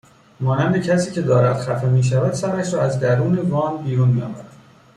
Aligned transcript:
مانند 0.39 0.77
کسی 0.77 1.11
که 1.11 1.21
دارد 1.21 1.57
خفه 1.59 1.87
میشود 1.89 2.33
سرش 2.33 2.73
را 2.73 2.81
از 2.81 2.99
درون 2.99 3.37
وان 3.37 3.83
بیرون 3.83 4.07
میآورد 4.09 4.55